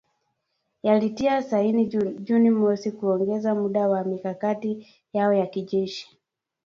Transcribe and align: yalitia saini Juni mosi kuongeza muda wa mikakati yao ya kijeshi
yalitia 0.83 1.41
saini 1.43 1.85
Juni 2.19 2.49
mosi 2.49 2.91
kuongeza 2.91 3.55
muda 3.55 3.87
wa 3.87 4.03
mikakati 4.03 4.87
yao 5.13 5.33
ya 5.33 5.45
kijeshi 5.47 6.17